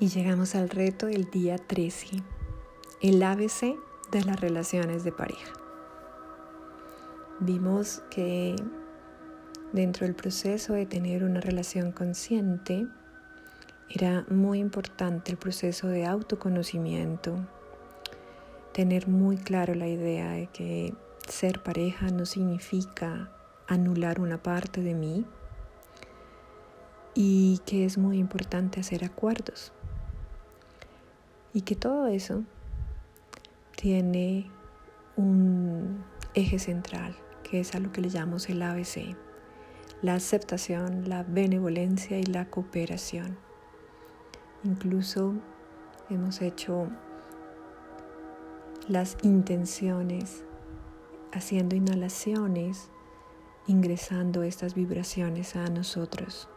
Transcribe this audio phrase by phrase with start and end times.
[0.00, 2.22] Y llegamos al reto del día 13,
[3.02, 3.74] el ABC
[4.12, 5.52] de las relaciones de pareja.
[7.40, 8.54] Vimos que
[9.72, 12.86] dentro del proceso de tener una relación consciente
[13.90, 17.34] era muy importante el proceso de autoconocimiento,
[18.72, 20.94] tener muy claro la idea de que
[21.26, 23.32] ser pareja no significa
[23.66, 25.26] anular una parte de mí
[27.14, 29.72] y que es muy importante hacer acuerdos
[31.52, 32.44] y que todo eso
[33.76, 34.50] tiene
[35.16, 39.16] un eje central, que es a lo que le llamamos el ABC,
[40.02, 43.36] la aceptación, la benevolencia y la cooperación.
[44.64, 45.34] Incluso
[46.10, 46.88] hemos hecho
[48.88, 50.44] las intenciones,
[51.32, 52.90] haciendo inhalaciones,
[53.66, 56.48] ingresando estas vibraciones a nosotros.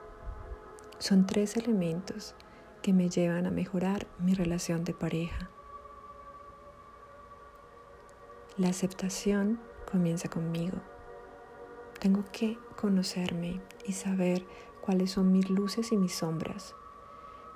[0.97, 2.35] Son tres elementos
[2.81, 5.49] que me llevan a mejorar mi relación de pareja.
[8.57, 10.77] La aceptación comienza conmigo.
[11.99, 14.45] Tengo que conocerme y saber
[14.81, 16.75] cuáles son mis luces y mis sombras.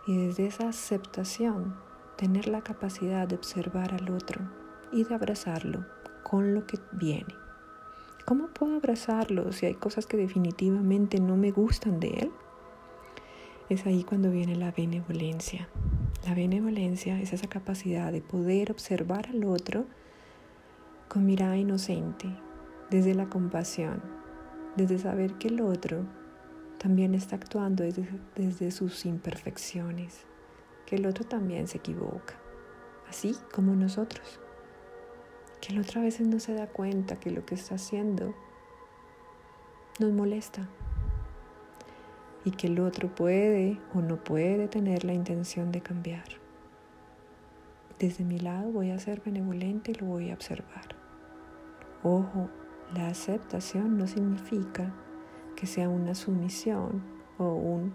[0.08, 1.76] Y desde esa aceptación,
[2.16, 4.42] tener la capacidad de observar al otro
[4.92, 5.86] y de abrazarlo
[6.24, 7.36] con lo que viene.
[8.26, 12.32] ¿Cómo puedo abrazarlo si hay cosas que definitivamente no me gustan de él?
[13.70, 15.68] Es ahí cuando viene la benevolencia.
[16.26, 19.86] La benevolencia es esa capacidad de poder observar al otro
[21.08, 22.28] con mirada inocente,
[22.90, 24.02] desde la compasión,
[24.76, 26.04] desde saber que el otro
[26.78, 30.26] también está actuando desde, desde sus imperfecciones,
[30.86, 32.36] que el otro también se equivoca,
[33.08, 34.40] así como nosotros,
[35.62, 38.36] que el otro a veces no se da cuenta que lo que está haciendo
[40.00, 40.68] nos molesta,
[42.46, 46.26] y que el otro puede o no puede tener la intención de cambiar.
[48.00, 50.96] Desde mi lado voy a ser benevolente y lo voy a observar.
[52.04, 52.50] Ojo,
[52.94, 54.94] la aceptación no significa
[55.56, 57.04] que sea una sumisión
[57.38, 57.94] o un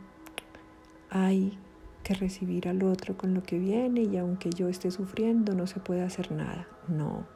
[1.10, 1.59] hay
[2.03, 5.81] que recibir al otro con lo que viene y aunque yo esté sufriendo no se
[5.81, 6.66] puede hacer nada.
[6.89, 7.27] No.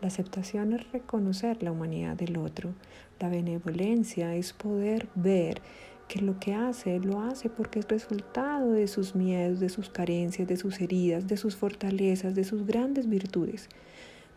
[0.00, 2.72] La aceptación es reconocer la humanidad del otro.
[3.18, 5.60] La benevolencia es poder ver
[6.08, 10.48] que lo que hace lo hace porque es resultado de sus miedos, de sus carencias,
[10.48, 13.68] de sus heridas, de sus fortalezas, de sus grandes virtudes,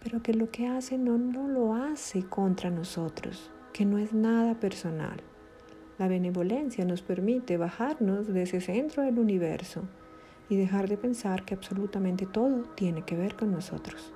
[0.03, 4.59] pero que lo que hace no, no lo hace contra nosotros, que no es nada
[4.59, 5.21] personal.
[5.97, 9.83] La benevolencia nos permite bajarnos de ese centro del universo
[10.49, 14.13] y dejar de pensar que absolutamente todo tiene que ver con nosotros.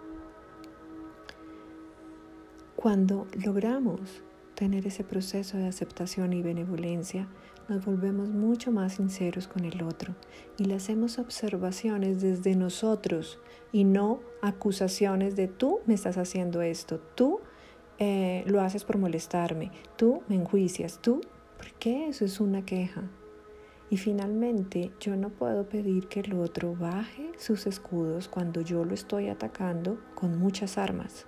[2.75, 4.21] Cuando logramos
[4.55, 7.27] tener ese proceso de aceptación y benevolencia,
[7.67, 10.15] nos volvemos mucho más sinceros con el otro
[10.57, 13.39] y le hacemos observaciones desde nosotros
[13.71, 17.39] y no acusaciones de tú me estás haciendo esto, tú
[17.97, 21.21] eh, lo haces por molestarme, tú me enjuicias, tú,
[21.57, 23.03] ¿por qué eso es una queja?
[23.89, 28.93] Y finalmente yo no puedo pedir que el otro baje sus escudos cuando yo lo
[28.93, 31.27] estoy atacando con muchas armas.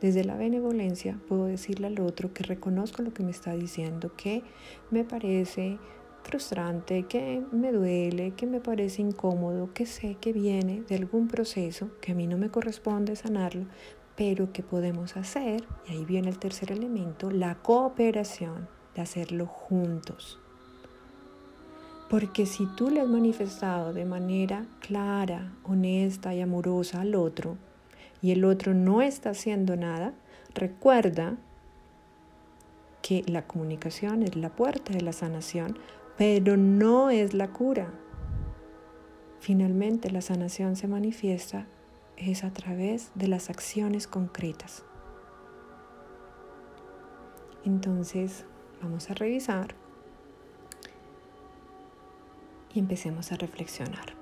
[0.00, 4.42] Desde la benevolencia puedo decirle al otro que reconozco lo que me está diciendo, que
[4.90, 5.78] me parece
[6.22, 11.90] frustrante, que me duele, que me parece incómodo, que sé que viene de algún proceso
[12.00, 13.66] que a mí no me corresponde sanarlo,
[14.14, 20.38] pero que podemos hacer, y ahí viene el tercer elemento, la cooperación de hacerlo juntos.
[22.10, 27.58] Porque si tú le has manifestado de manera clara, honesta y amorosa al otro,
[28.22, 30.12] y el otro no está haciendo nada,
[30.54, 31.36] recuerda
[33.02, 35.78] que la comunicación es la puerta de la sanación,
[36.16, 37.92] pero no es la cura.
[39.40, 41.66] Finalmente la sanación se manifiesta
[42.16, 44.84] es a través de las acciones concretas.
[47.64, 48.44] Entonces
[48.82, 49.74] vamos a revisar
[52.74, 54.17] y empecemos a reflexionar.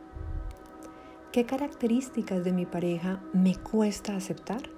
[1.37, 4.71] ¿Qué características de mi pareja me cuesta aceptar?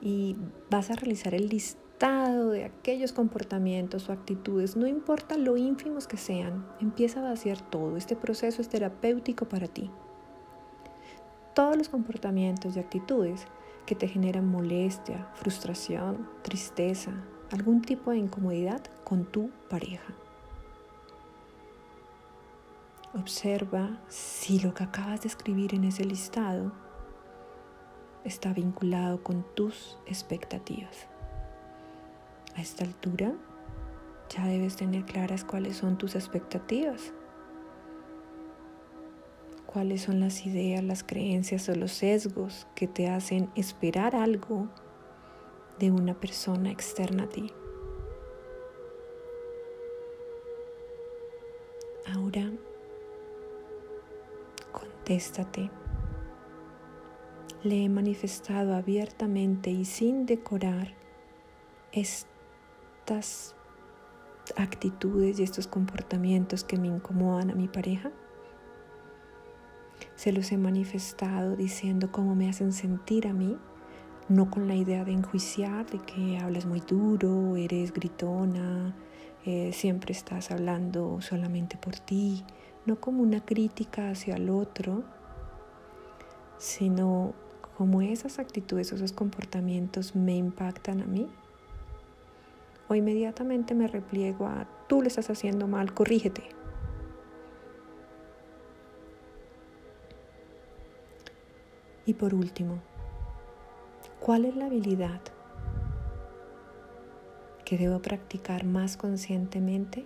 [0.00, 0.36] Y
[0.70, 6.16] vas a realizar el listado de aquellos comportamientos o actitudes, no importa lo ínfimos que
[6.16, 7.96] sean, empieza a vaciar todo.
[7.96, 9.90] Este proceso es terapéutico para ti.
[11.56, 13.48] Todos los comportamientos y actitudes
[13.86, 17.10] que te generan molestia, frustración, tristeza,
[17.50, 20.14] algún tipo de incomodidad con tu pareja.
[23.12, 26.70] Observa si lo que acabas de escribir en ese listado
[28.24, 31.08] está vinculado con tus expectativas.
[32.54, 33.32] A esta altura
[34.28, 37.12] ya debes tener claras cuáles son tus expectativas.
[39.72, 44.68] cuáles son las ideas, las creencias o los sesgos que te hacen esperar algo
[45.78, 47.52] de una persona externa a ti.
[52.12, 52.50] Ahora,
[55.10, 55.70] contéstate.
[57.64, 60.94] Le he manifestado abiertamente y sin decorar
[61.90, 63.56] estas
[64.56, 68.12] actitudes y estos comportamientos que me incomodan a mi pareja.
[70.14, 73.58] Se los he manifestado diciendo cómo me hacen sentir a mí,
[74.28, 78.94] no con la idea de enjuiciar, de que hablas muy duro, eres gritona,
[79.44, 82.44] eh, siempre estás hablando solamente por ti,
[82.90, 85.04] no como una crítica hacia el otro,
[86.58, 87.34] sino
[87.78, 91.28] como esas actitudes, esos comportamientos me impactan a mí.
[92.88, 96.42] O inmediatamente me repliego a, tú le estás haciendo mal, corrígete.
[102.06, 102.80] Y por último,
[104.18, 105.20] ¿cuál es la habilidad
[107.64, 110.04] que debo practicar más conscientemente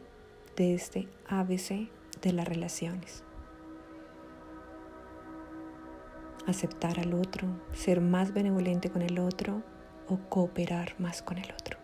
[0.55, 1.89] de este ABC
[2.29, 3.23] de las relaciones?
[6.47, 9.63] Aceptar al otro, ser más benevolente con el otro
[10.09, 11.84] o cooperar más con el otro.